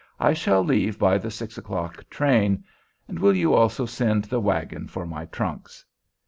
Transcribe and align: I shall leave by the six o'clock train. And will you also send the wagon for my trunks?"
I 0.19 0.33
shall 0.33 0.63
leave 0.63 0.97
by 0.97 1.19
the 1.19 1.29
six 1.29 1.59
o'clock 1.59 2.09
train. 2.09 2.63
And 3.07 3.19
will 3.19 3.35
you 3.35 3.53
also 3.53 3.85
send 3.85 4.23
the 4.23 4.39
wagon 4.39 4.87
for 4.87 5.05
my 5.05 5.25
trunks?" 5.25 5.85